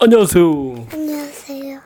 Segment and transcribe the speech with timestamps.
[0.00, 0.86] 안녕하세요.
[0.92, 1.80] 안녕하세요.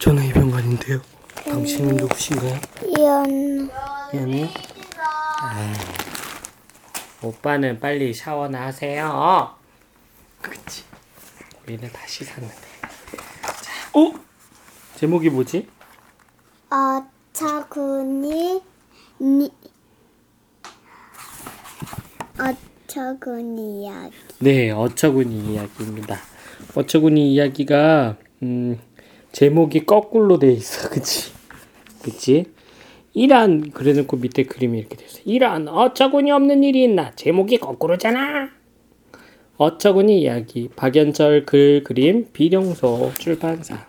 [0.00, 1.00] 저는 이병관인데요.
[1.44, 2.58] 당신은 누구신가요?
[2.98, 3.70] 이언
[4.12, 4.48] 미안해요.
[7.22, 9.54] 오빠는 빨리 샤워나 하세요.
[10.42, 10.82] 그치.
[11.62, 12.54] 우리는 다 씻었는데.
[13.62, 14.12] 자, 어?
[14.96, 15.68] 제목이 뭐지?
[16.70, 18.62] 어처구니
[19.20, 19.50] 니
[22.36, 24.16] 어처구니 이야기.
[24.40, 26.33] 네, 어처구니 이야기입니다.
[26.74, 28.78] 어처구니 이야기가 음,
[29.32, 31.32] 제목이 거꾸로 돼 있어, 그치?
[32.02, 32.44] 그치?
[33.12, 35.20] 이란 그래놓고 밑에 그림이 이렇게 돼 있어.
[35.24, 37.12] 이란 어처구니 없는 일이 있나?
[37.14, 38.50] 제목이 거꾸로잖아.
[39.56, 43.86] 어처구니 이야기 박연철 글 그림 비룡소 출판사.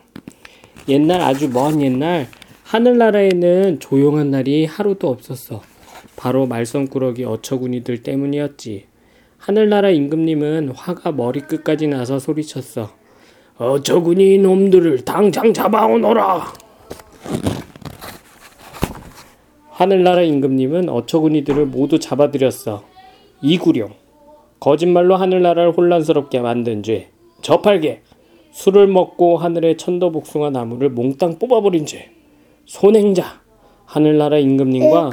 [0.88, 2.28] 옛날 아주 먼 옛날
[2.64, 5.64] 하늘나라에는 조용한 날이 하루도 없었어.
[6.16, 8.86] 바로 말썽꾸러기 어처구니들 때문이었지.
[9.46, 12.90] 하늘나라 임금님은 화가 머리끝까지 나서 소리쳤어.
[13.60, 16.52] 어처구니 놈들을 당장 잡아오너라.
[19.70, 22.86] 하늘나라 임금님은 어처구니들을 모두 잡아들였어.
[23.44, 23.92] 이구룡.
[24.60, 27.10] 거짓말로 하늘나라를 혼란스럽게 만든 죄.
[27.44, 28.02] 저팔계.
[28.50, 32.10] 술을 먹고 하늘의 천도복숭아 나무를 몽땅 뽑아버린 죄.
[32.66, 33.42] 손행자.
[33.86, 35.12] 하늘나라 임금님과?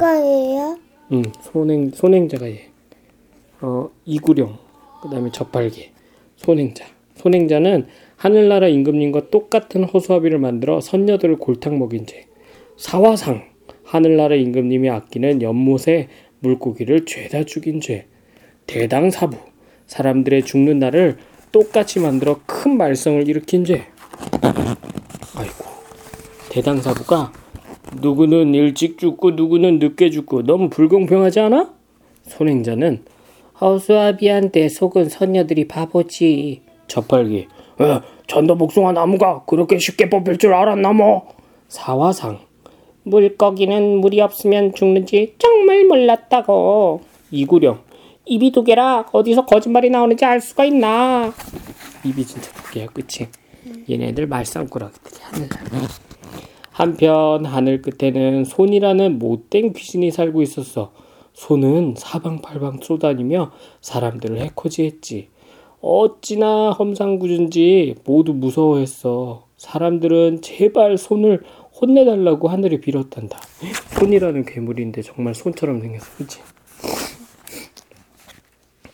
[1.12, 2.71] 응, 손행 손행자가 얘.
[3.62, 4.58] 어, 이구룡.
[5.00, 5.92] 그 다음에 저팔계.
[6.36, 6.84] 손행자.
[7.14, 12.26] 손행자는 하늘나라 임금님과 똑같은 허수아비를 만들어 선녀들을 골탕 먹인 죄.
[12.76, 13.44] 사화상.
[13.84, 16.08] 하늘나라 임금님이 아끼는 연못의
[16.40, 18.06] 물고기를 죄다 죽인 죄.
[18.66, 19.36] 대당사부.
[19.86, 21.18] 사람들의 죽는 날을
[21.52, 23.86] 똑같이 만들어 큰 말썽을 일으킨 죄.
[25.36, 25.64] 아이고.
[26.50, 27.32] 대당사부가
[28.00, 31.74] 누구는 일찍 죽고 누구는 늦게 죽고 너무 불공평하지 않아?
[32.24, 33.04] 손행자는
[33.60, 36.62] 허수아비한테 속은 선녀들이 바보지.
[36.86, 37.48] 저팔기.
[37.80, 41.28] 에, 전도 복숭아 나무가 그렇게 쉽게 뽑힐 줄 알았나 뭐.
[41.68, 42.40] 사화상.
[43.04, 47.00] 물고기는 물이 없으면 죽는지 정말 몰랐다고.
[47.30, 47.80] 이구령.
[48.24, 51.32] 입이 두 개라 어디서 거짓말이 나오는지 알 수가 있나.
[52.04, 53.28] 입이 진짜 두 개야, 그치?
[53.90, 55.48] 얘네들 말썽꾸러기들이 하늘.
[56.70, 60.92] 한편 하늘 끝에는 손이라는 못된 귀신이 살고 있었어.
[61.42, 65.28] 손은 사방팔방 쏘다니며 사람들을 해코지했지.
[65.80, 69.48] 어찌나 험상궂은지 모두 무서워했어.
[69.56, 71.42] 사람들은 제발 손을
[71.80, 73.40] 혼내달라고 하늘에 빌었단다.
[73.98, 76.06] 손이라는 괴물인데 정말 손처럼 생겼어.
[76.16, 76.40] 그치?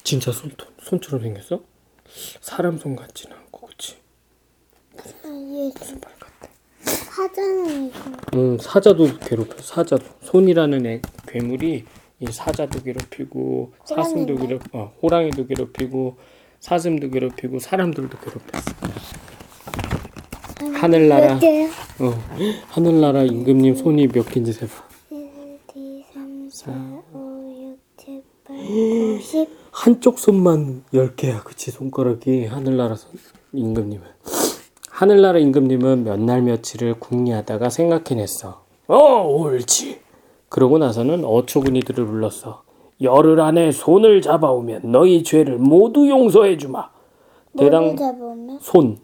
[0.03, 0.51] 진짜 손,
[0.81, 1.61] 손처럼 생겼어?
[2.41, 3.97] 사람 손 같지는 않고, 그치?
[4.97, 6.51] 아, 얘 무슨 말 같아.
[6.81, 7.93] 사자는.
[8.33, 9.61] 음, 사자도 괴롭혀.
[9.61, 11.85] 사자도 손이라는 애, 괴물이
[12.21, 14.37] 이 사자도 괴롭히고 사슴도?
[14.37, 16.17] 괴롭, 어, 호랑이도 괴롭히고
[16.61, 18.73] 사슴도 괴롭히고 사람들도 괴롭혔어.
[20.75, 21.35] 하늘나라.
[21.35, 21.67] 몇 개요?
[22.01, 22.13] 어,
[22.69, 24.73] 하늘나라 임금님 손이 몇 개인지 세봐.
[25.11, 25.19] 1,
[25.77, 26.73] 2, 3, 4,
[27.13, 29.49] 5, 6, 7, 8, 9, 10.
[29.71, 31.45] 한쪽 손만 10개야.
[31.45, 31.71] 그치?
[31.71, 33.13] 손가락이 하늘나라 손,
[33.53, 34.05] 임금님은.
[34.91, 38.65] 하늘나라 임금님은 몇 날 며칠을 궁리하다가 생각해냈어.
[38.89, 40.01] 어, 옳지.
[40.49, 42.63] 그러고 나서는 어처구니들을 불렀어.
[43.01, 46.91] 열흘 안에 손을 잡아오면 너희 죄를 모두 용서해 주마.
[47.57, 48.59] 대당 뭐를 잡으면?
[48.61, 48.99] 손.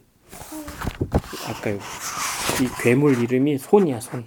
[1.49, 1.79] 아까 이
[2.83, 4.25] 괴물 이름이 손이야 손.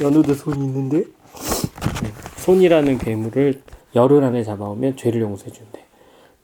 [0.00, 3.62] 연우도 손이 있는데 네, 손이라는 괴물을
[3.94, 5.84] 열흘 안에 잡아오면 죄를 용서해 준대.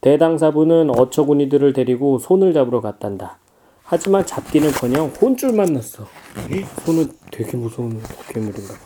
[0.01, 3.39] 대당사부는 어처구니들을 데리고 손을 잡으러 갔단다.
[3.85, 6.07] 하지만 잡기는커녕 혼쭐만 났어.
[6.85, 8.79] 손은 되게 무서운 괴물인가 봐.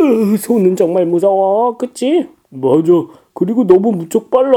[0.00, 2.28] 으, 손은 정말 무서워, 그치?
[2.48, 2.92] 맞아.
[3.34, 4.52] 그리고 너무 무척 빨라.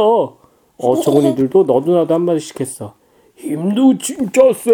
[0.77, 2.95] 어처구니들도 너도 나도 한마디씩 했어.
[3.35, 4.71] 힘도 진짜 세.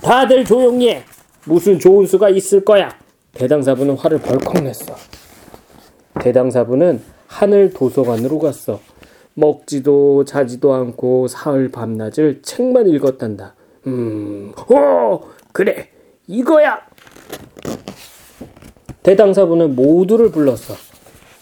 [0.00, 1.02] 다들 조용히 해.
[1.44, 2.90] 무슨 좋은 수가 있을 거야.
[3.34, 4.94] 대당사부는 화를 벌컥 냈어.
[6.20, 8.80] 대당사부는 하늘 도서관으로 갔어.
[9.34, 13.54] 먹지도 자지도 않고 사흘 밤낮을 책만 읽었단다.
[13.86, 15.20] 음, 어,
[15.52, 15.88] 그래,
[16.26, 16.80] 이거야.
[19.02, 20.74] 대당사부는 모두를 불렀어.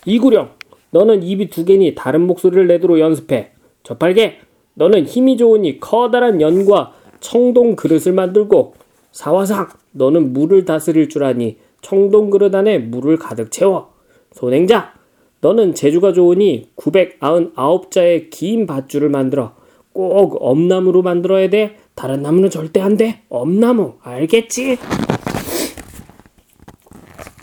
[0.05, 0.51] 이구령,
[0.91, 3.51] 너는 입이 두 개니 다른 목소리를 내도록 연습해.
[3.83, 4.39] 저팔계,
[4.75, 8.75] 너는 힘이 좋으니 커다란 연과 청동 그릇을 만들고
[9.11, 13.93] 사화상, 너는 물을 다스릴 줄 아니 청동 그릇 안에 물을 가득 채워.
[14.33, 14.93] 손행자,
[15.41, 19.55] 너는 재주가 좋으니 999자의 긴 밧줄을 만들어
[19.93, 21.77] 꼭 엄나무로 만들어야 돼.
[21.95, 23.23] 다른 나무는 절대 안 돼.
[23.29, 24.79] 엄나무, 알겠지?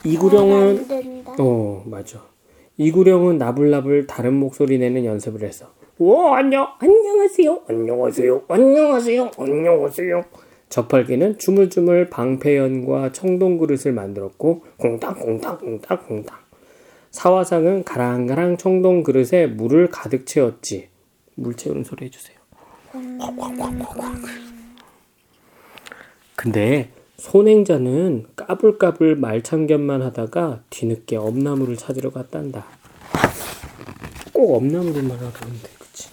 [0.06, 0.86] 이구령은.
[1.40, 2.24] 어, 맞아.
[2.78, 5.68] 이구령은 나불나불 다른 목소리 내는 연습을 했어.
[5.98, 10.26] 오 안녕 안녕하세요 안녕하세요 안녕하세요 안녕하세요
[10.68, 16.38] 저팔계는 주물주물 방패연과 청동 그릇을 만들었고 공탕 공탕 공탕 공탕
[17.16, 20.90] 사화상은 가랑가랑 청동 그릇에 물을 가득 채웠지
[21.36, 22.38] 물 채우는 소리 해주세요
[26.36, 32.66] 근데 손행자는 까불까불 말참견만 하다가 뒤늦게 엄나무를 찾으러 갔단다
[34.34, 36.10] 꼭 엄나무로만 하려는데 그치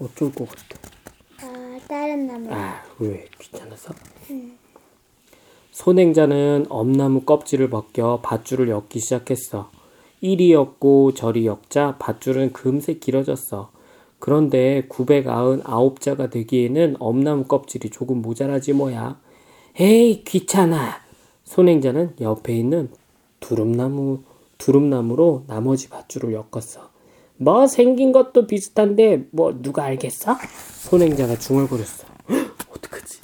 [0.00, 0.78] 어쩔 것 같아
[1.42, 2.48] 아, 다른 나무.
[2.50, 3.92] 아, 왜 귀찮아서?
[5.70, 9.75] 손행자는 엄나무 껍질을 벗겨 밧줄을 엮기 시작했어.
[10.20, 13.70] 이리 엮고 저리 엮자 밧줄은 금세 길어졌어.
[14.18, 19.20] 그런데 999자가 되기에는 엄나무 껍질이 조금 모자라지 뭐야.
[19.78, 21.00] 에이, 귀찮아.
[21.44, 22.90] 손행자는 옆에 있는
[23.40, 24.22] 두릅나무,
[24.58, 26.90] 두릅나무로 나머지 밧줄을 엮었어.
[27.36, 30.36] 뭐 생긴 것도 비슷한데 뭐 누가 알겠어?
[30.88, 32.06] 손행자가 중얼거렸어.
[32.30, 33.20] 헉, 어떡하지?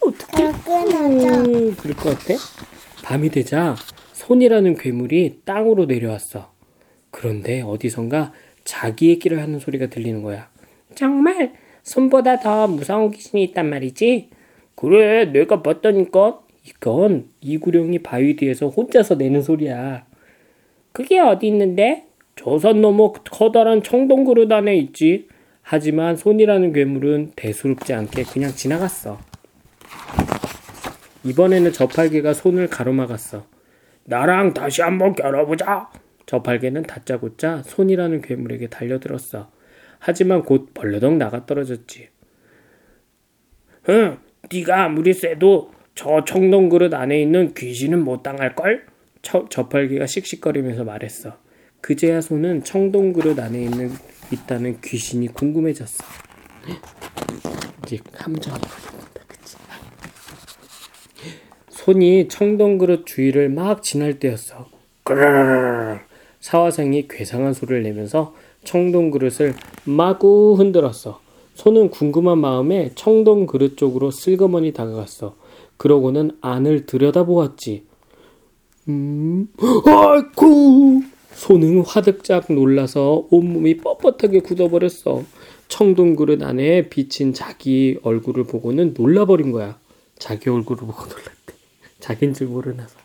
[0.00, 0.52] 어떡해?
[0.64, 1.28] 끊어져.
[1.42, 2.34] 음, 그럴 것 같아?
[3.02, 3.76] 밤이 되자
[4.30, 6.52] 손이라는 괴물이 땅으로 내려왔어.
[7.10, 8.32] 그런데 어디선가
[8.62, 10.48] 자기 얘기를 하는 소리가 들리는 거야.
[10.94, 14.30] 정말 손보다 더 무서운 귀신이 있단 말이지?
[14.76, 16.42] 그래, 내가 봤다니까.
[16.64, 20.06] 이건 이구룡이 바위 뒤에서 혼자서 내는 소리야.
[20.92, 22.04] 그게 어디 있는데?
[22.36, 25.26] 조선 너머 커다란 청동 그릇 안에 있지.
[25.62, 29.18] 하지만 손이라는 괴물은 대수롭지 않게 그냥 지나갔어.
[31.24, 33.59] 이번에는 저팔계가 손을 가로막았어.
[34.04, 35.90] 나랑 다시 한번 겨뤄보자.
[36.26, 39.50] 저팔계는 다짜고짜 손이라는 괴물에게 달려들었어.
[39.98, 42.08] 하지만 곧 벌레덩 나가 떨어졌지.
[43.88, 44.18] 응,
[44.52, 48.86] 네가 아무리 쎄도 저 청동 그릇 안에 있는 귀신은 못 당할걸?
[49.22, 51.36] 저, 저팔계가 씩씩거리면서 말했어.
[51.80, 53.90] 그제야 손은 청동 그릇 안에 있는
[54.32, 56.04] 있다는 귀신이 궁금해졌어.
[57.82, 59.56] 이제 함정이 걸린다, 그치?
[61.90, 64.68] 손이 청동 그릇 주위를 막 지날 때였어.
[66.38, 68.32] 사화상이 괴상한 소리를 내면서
[68.62, 69.54] 청동 그릇을
[69.84, 71.20] 마구 흔들었어.
[71.54, 75.34] 손은 궁금한 마음에 청동 그릇 쪽으로 슬그머니 다가갔어.
[75.78, 77.82] 그러고는 안을 들여다보았지.
[78.88, 79.48] 음,
[79.84, 81.02] 아이쿠!
[81.32, 85.24] 손은 화득짝 놀라서 온몸이 뻣뻣하게 굳어버렸어.
[85.66, 89.78] 청동 그릇 안에 비친 자기 얼굴을 보고는 놀라버린 거야.
[90.20, 91.39] 자기 얼굴을 보고 놀랐대.
[92.10, 92.98] 자긴 줄 모르나서.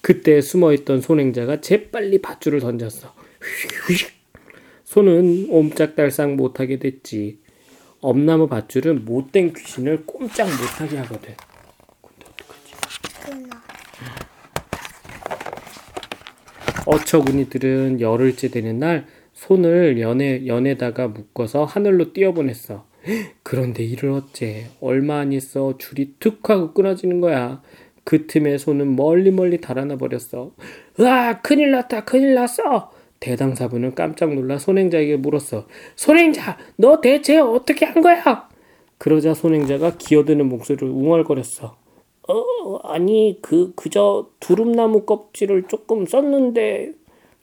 [0.00, 3.14] 그때 숨어있던 손행자가 재빨리 밧줄을 던졌어.
[3.86, 4.10] 휙휙.
[4.84, 7.38] 손은 옴짝달싹 못하게 됐지.
[8.00, 11.34] 엄나무 밧줄은 못된 귀신을 꼼짝 못하게 하거든.
[12.02, 12.72] 근데 어떡하지?
[16.84, 22.84] 어처구니들은 열흘째 되는 날 손을 연에, 연에다가 묶어서 하늘로 띄어보냈어.
[23.42, 27.62] 그런데 이를 어째 얼마 안 있어 줄이 툭 하고 끊어지는 거야.
[28.04, 30.52] 그 틈에 손은 멀리 멀리 달아나 버렸어.
[30.98, 32.90] 으아 큰일 났다 큰일 났어.
[33.20, 35.66] 대당사부는 깜짝 놀라 손행자에게 물었어.
[35.94, 38.48] 손행자 너 대체 어떻게 한 거야?
[38.98, 41.76] 그러자 손행자가 기어드는 목소리를 웅얼거렸어.
[42.28, 46.92] 어, 아니, 그, 그저 두릅나무 껍질을 조금 썼는데,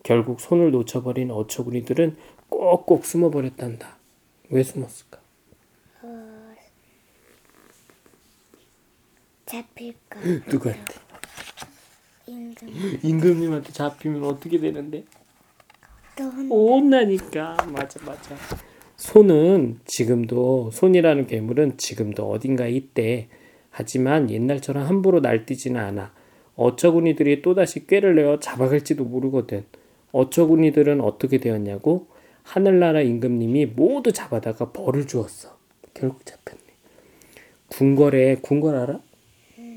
[0.03, 2.15] 결국 손을 놓쳐버린 어처구니들은
[2.47, 3.97] 꼭꼭 숨어버렸단다.
[4.51, 5.18] 왜 숨었을까?
[9.49, 10.19] 잡힐까?
[10.47, 10.95] 누구한테?
[12.27, 12.99] 임금.
[13.01, 15.03] 임금님한테 잡히면 어떻게 되는데?
[16.19, 17.57] 혼나니까.
[17.71, 18.35] 맞아, 맞아.
[18.97, 23.29] 손은 지금도, 손이라는 괴물은 지금도 어딘가에 있대.
[23.71, 26.13] 하지만 옛날처럼 함부로 날뛰지는 않아.
[26.55, 29.63] 어처구니들이 또다시 꾀를 내어 잡아갈지도 모르거든.
[30.11, 32.07] 어처구니들은 어떻게 되었냐고?
[32.43, 35.57] 하늘나라 임금님이 모두 잡아다가 벌을 주었어.
[35.93, 36.59] 결국 잡혔네.
[37.69, 39.08] 궁궐에 궁궐 알아?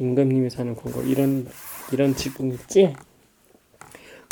[0.01, 1.47] 임금님이 사는 궁궐 이런
[1.93, 2.95] 이런 지붕 있지?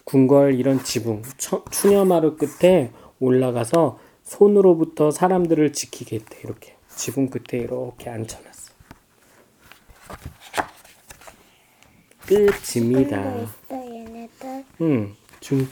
[0.05, 8.11] 궁궐 이런 지붕 처, 추녀마루 끝에 올라가서 손으로부터 사람들을 지키게 했대 이렇게 지붕 끝에 이렇게
[8.11, 8.73] 앉혀놨어.
[12.27, 13.47] 끝입니다.
[14.81, 15.69] 응, 지금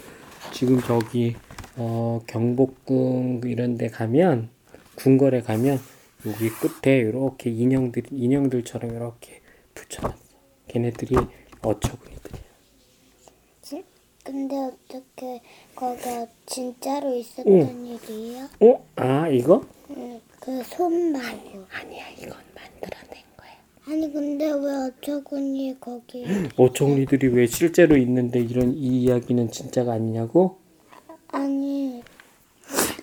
[0.53, 1.37] 지금 저기
[1.77, 4.51] 어, 경복궁 이런 데 가면
[4.97, 5.79] 궁궐에 가면
[6.27, 9.38] 여기 끝에 이렇게 인형들 인형들처럼 이렇게
[9.89, 10.19] 붙여놨어.
[10.69, 11.17] 걔네들이
[11.63, 12.43] 어처구니들이야.
[13.63, 13.85] 지-
[14.23, 15.41] 근데 어떻게
[15.75, 18.49] 거기가 진짜로 있었던 일이에요?
[18.61, 18.85] 어?
[18.97, 19.65] 아 이거?
[19.91, 21.65] 응, 그 손 말고.
[21.73, 23.51] 아니야 이건 만들어낸 거야.
[23.87, 26.25] 아니 근데 왜 어처구니 거기
[26.57, 30.59] 어처구니들이 왜 실제로 있는데 이런 이 이야기는 진짜가 아니냐고?
[31.29, 32.03] 아니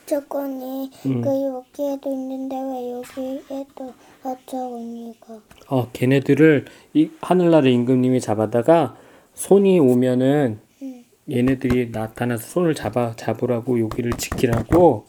[0.06, 1.22] 어처구니 음.
[1.22, 3.94] 그 여기에도 있는데 왜 여기에도
[4.24, 8.96] 어처구니가 어, 걔네들을 이 하늘나라 임금님이 잡아다가
[9.34, 11.06] 손이 오면은 응.
[11.30, 15.08] 얘네들이 나타나서 손을 잡아 잡으라고 여기를 지키라고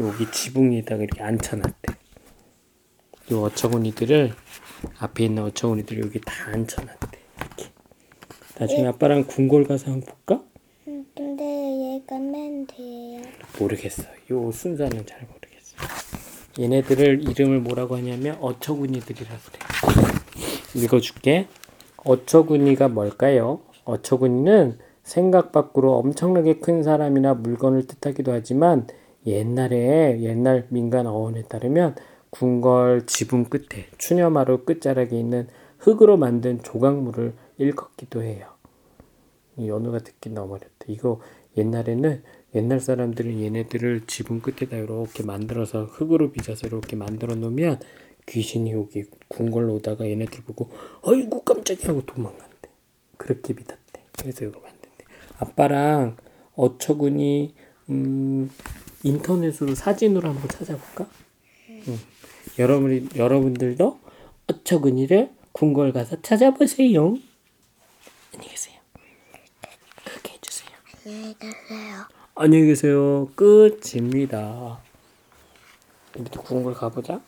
[0.00, 1.94] 여기 지붕에다가 이렇게 앉혀놨대.
[3.32, 4.32] 요 어처구니들을
[4.98, 7.18] 앞에 있는 어처구니들 여기 다 앉혀놨대.
[7.38, 7.70] 이렇게.
[8.58, 10.44] 나중에 아빠랑 궁궐 가서 한번 볼까?
[11.18, 13.22] 응, 근데 얘가 맨 뒤에야
[13.58, 14.02] 모르겠어.
[14.30, 15.76] 요 순서는 잘 모르겠어.
[16.60, 20.82] 얘네들을 이름을 뭐라고 하냐면 어처구니들이라고 그래.
[20.82, 21.46] 읽어줄게.
[22.04, 23.60] 어처구니가 뭘까요?
[23.84, 28.86] 어처구니는 생각 밖으로 엄청나게 큰 사람이나 물건을 뜻하기도 하지만
[29.26, 31.96] 옛날에 옛날 민간 어원에 따르면
[32.30, 38.55] 궁궐 지붕 끝에 추녀마루 끝자락에 있는 흙으로 만든 조각물을 일컫기도 해요.
[39.56, 40.86] 이 연우가 듣기 너무 어렵다.
[40.88, 41.20] 이거
[41.56, 42.22] 옛날에는
[42.54, 47.80] 옛날 사람들은 얘네들을 지붕 끝에다 이렇게 만들어서 흙으로 빚어서 이렇게 만들어 놓으면
[48.26, 50.70] 귀신이 여기 궁궐로 오다가 얘네들 보고
[51.04, 52.68] 아이고 깜짝이야 하고 도망간대.
[53.16, 54.02] 그렇게 믿었대.
[54.18, 55.04] 그래서 이거 만든대.
[55.38, 56.16] 아빠랑
[56.54, 57.54] 어처구니
[57.90, 58.50] 음,
[59.02, 61.08] 인터넷으로 사진으로 한번 찾아볼까?
[61.70, 61.98] 응.
[62.58, 64.00] 여러분이 여러분들도
[64.48, 67.16] 어처구니를 궁궐 가서 찾아보세요.
[68.34, 68.75] 안녕히 계세요.
[71.06, 73.28] 안녕히 계세요 안녕히 계세요.
[73.36, 74.80] 끝입니다.
[76.18, 77.20] 우리도 궁궐 가보자.